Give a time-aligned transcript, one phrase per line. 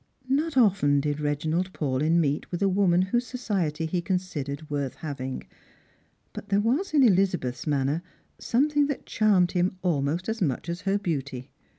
[0.31, 5.43] JSTot often did Keginald Paulyn meet with a woman whose society he considered worth having;
[6.33, 8.01] but there was in Eliza beth's manner
[8.39, 11.51] something that charmed him almost as much as her beauty.